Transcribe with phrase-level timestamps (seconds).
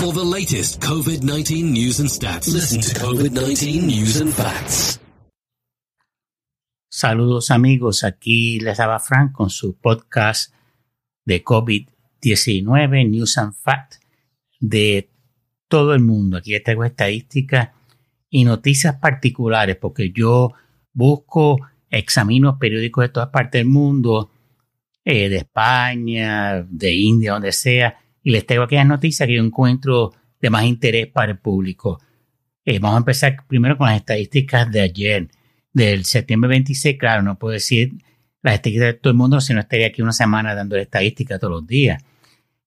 [0.00, 4.98] For the latest COVID 19 news and stats, listen to COVID 19 News and Facts.
[6.88, 10.54] Saludos amigos, aquí les daba Frank con su podcast
[11.26, 14.00] de COVID-19 News and Facts
[14.58, 15.10] de
[15.68, 16.38] todo el mundo.
[16.38, 17.68] Aquí les traigo estadísticas
[18.30, 20.54] y noticias particulares porque yo
[20.94, 21.58] busco,
[21.90, 24.30] examino periódicos de todas partes del mundo,
[25.04, 30.12] eh, de España, de India, donde sea, y les traigo aquellas noticias que yo encuentro
[30.40, 32.00] de más interés para el público.
[32.64, 35.28] Eh, vamos a empezar primero con las estadísticas de ayer,
[35.72, 36.98] del septiembre 26.
[36.98, 37.92] Claro, no puedo decir
[38.42, 41.52] las estadísticas de todo el mundo si no estaría aquí una semana dando estadísticas todos
[41.52, 42.02] los días.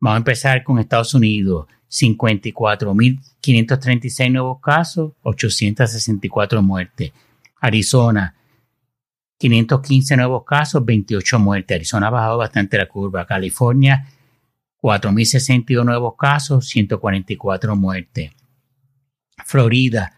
[0.00, 1.66] Vamos a empezar con Estados Unidos.
[1.90, 7.12] 54.536 nuevos casos, 864 muertes.
[7.60, 8.34] Arizona,
[9.38, 11.76] 515 nuevos casos, 28 muertes.
[11.76, 13.24] Arizona ha bajado bastante la curva.
[13.26, 14.06] California,
[14.80, 18.30] 4.062 nuevos casos, 144 muertes.
[19.44, 20.16] Florida,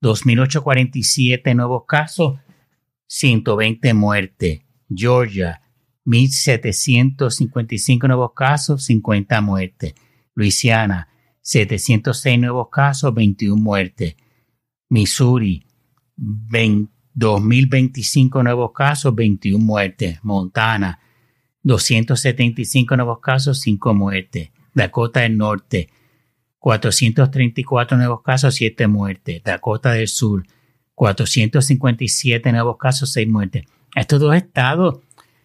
[0.00, 2.40] 2.847 nuevos casos,
[3.06, 4.62] 120 muertes.
[4.88, 5.60] Georgia,
[6.06, 9.94] 1.755 nuevos casos, 50 muertes.
[10.34, 11.08] Luisiana,
[11.42, 14.14] 706 nuevos casos, 21 muertes.
[14.88, 15.66] Missouri,
[16.16, 20.18] 2.025 nuevos casos, 21 muertes.
[20.22, 20.98] Montana,
[21.68, 24.50] 275 nuevos casos, 5 muertes.
[24.72, 25.90] Dakota del Norte,
[26.58, 29.42] 434 nuevos casos, 7 muertes.
[29.44, 30.46] Dakota del Sur,
[30.94, 33.66] 457 nuevos casos, 6 muertes.
[33.94, 35.00] Estos dos estados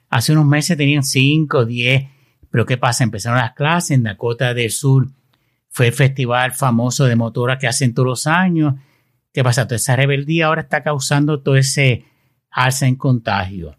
[0.09, 2.05] hace unos meses tenían 5, 10,
[2.49, 3.03] pero ¿qué pasa?
[3.03, 5.09] Empezaron las clases en Dakota del Sur.
[5.69, 8.75] Fue el festival famoso de motora que hacen todos los años.
[9.33, 9.65] ¿Qué pasa?
[9.65, 12.05] Toda esa rebeldía ahora está causando todo ese
[12.49, 13.75] alza en contagio.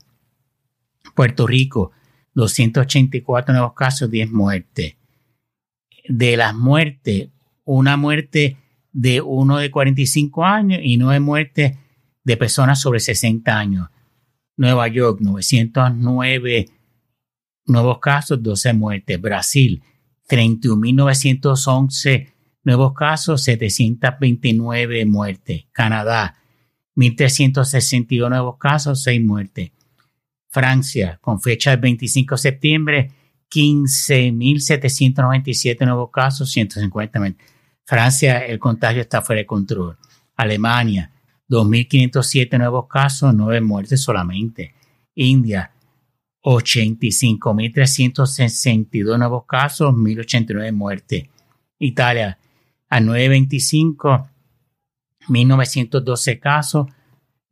[1.14, 1.92] Puerto Rico,
[2.34, 4.96] 284 nuevos casos, 10 muertes.
[6.08, 7.28] De las muertes,
[7.64, 8.58] una muerte
[8.92, 11.77] de uno de 45 años y nueve muertes
[12.22, 13.89] de personas sobre 60 años.
[14.56, 16.68] Nueva York, 909
[17.67, 19.20] nuevos casos, 12 muertes.
[19.20, 19.83] Brasil,
[20.28, 25.64] 31.911 nuevos casos, 729 muertes.
[25.72, 26.36] Canadá,
[26.96, 29.72] 1.362 nuevos casos, 6 muertes.
[30.54, 33.10] Francia, con fecha del 25 de septiembre,
[33.50, 37.44] 15.797 nuevos casos, 150 muertes.
[37.84, 39.98] Francia, el contagio está fuera de control.
[40.36, 41.10] Alemania,
[41.48, 44.76] 2.507 nuevos casos, 9 muertes solamente.
[45.16, 45.72] India,
[46.44, 51.24] 85.362 nuevos casos, 1.089 muertes.
[51.80, 52.38] Italia,
[52.88, 54.28] a 925,
[55.30, 56.86] 1.912 casos,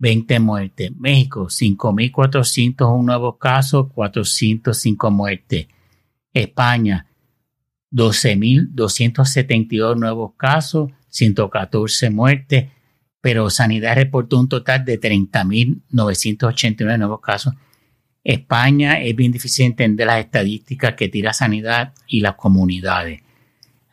[0.02, 0.90] 20 muertes.
[0.98, 5.68] México, 5.401 nuevos casos, 405 muertes.
[6.34, 7.06] España,
[7.92, 12.68] 12.272 nuevos casos, 114 muertes,
[13.20, 17.54] pero Sanidad reportó un total de 30.989 nuevos casos.
[18.24, 23.22] España es bien difícil entender las estadísticas que tira Sanidad y las comunidades.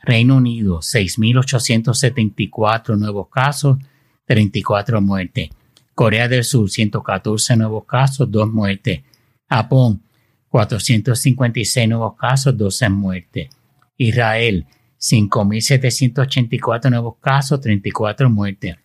[0.02, 3.78] Reino Unido, 6.874 nuevos casos,
[4.26, 5.52] 34 muertes.
[6.00, 9.02] Corea del Sur, 114 nuevos casos, 2 muertes.
[9.50, 10.02] Japón,
[10.48, 13.50] 456 nuevos casos, 12 muertes.
[13.98, 14.66] Israel,
[14.98, 18.78] 5.784 nuevos casos, 34 muertes.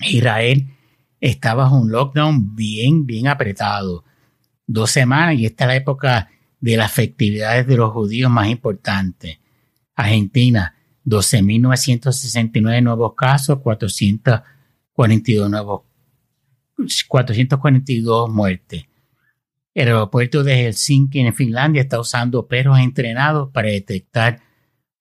[0.00, 0.66] Israel
[1.20, 4.02] está bajo un lockdown bien, bien apretado.
[4.66, 9.38] Dos semanas y esta es la época de las festividades de los judíos más importantes.
[9.94, 15.82] Argentina, 12.969 nuevos casos, 442 nuevos
[17.08, 18.84] 442 muertes.
[19.74, 24.40] El aeropuerto de Helsinki en Finlandia está usando perros entrenados para detectar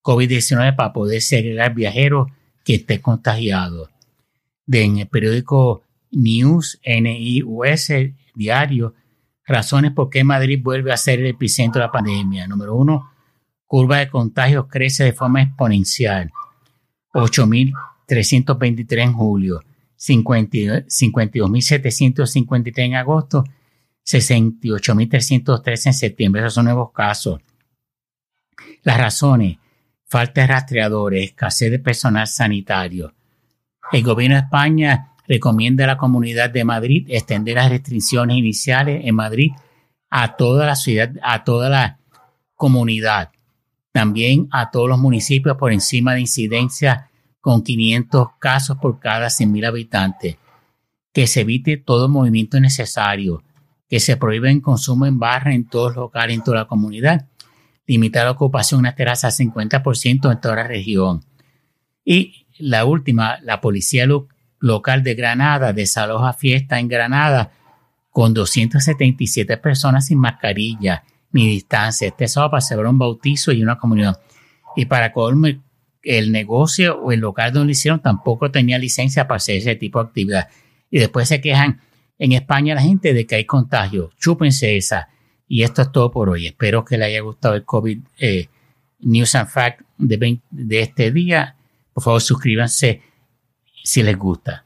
[0.02, 2.28] COVID-19 para poder segregar viajeros
[2.64, 3.90] que estén contagiados.
[4.68, 7.92] en el periódico News, NIUS,
[8.34, 8.94] diario,
[9.46, 12.48] razones por qué Madrid vuelve a ser el epicentro de la pandemia.
[12.48, 13.12] Número uno,
[13.66, 16.32] curva de contagios crece de forma exponencial.
[17.14, 19.62] 8.323 en julio,
[19.98, 23.46] 52.753 en agosto,
[24.06, 26.42] 68.313 en septiembre.
[26.42, 27.42] Esos son nuevos casos.
[28.84, 29.58] Las razones,
[30.06, 33.14] falta de rastreadores, escasez de personal sanitario.
[33.92, 39.16] El gobierno de España recomienda a la Comunidad de Madrid extender las restricciones iniciales en
[39.16, 39.52] Madrid
[40.10, 42.00] a toda la ciudad, a toda la
[42.54, 43.32] comunidad,
[43.92, 47.10] también a todos los municipios por encima de incidencia
[47.46, 50.38] con 500 casos por cada 100.000 habitantes,
[51.14, 53.44] que se evite todo movimiento innecesario,
[53.88, 57.28] que se prohíbe el consumo en barra en todos los locales en toda la comunidad.
[57.86, 61.24] limitar la ocupación de una terraza al 50% en toda la región.
[62.04, 64.08] Y la última, la policía
[64.58, 67.52] local de Granada desaloja fiesta en Granada
[68.10, 72.08] con 277 personas sin mascarilla ni distancia.
[72.08, 74.16] Este sábado para celebrar un bautizo y una comunión.
[74.76, 75.48] Y para colmo,
[76.32, 80.08] negocio o el local donde lo hicieron tampoco tenía licencia para hacer ese tipo de
[80.08, 80.50] actividad.
[80.90, 81.82] Y después se quejan
[82.20, 84.12] en España la gente de que hay contagio.
[84.18, 85.10] Chúpense esa.
[85.48, 86.48] Y esto es todo por hoy.
[86.48, 88.48] Espero que les haya gustado el COVID eh,
[89.00, 91.56] News and Fact de, de este día.
[91.94, 93.02] Por favor, suscríbanse
[93.84, 94.65] si les gusta.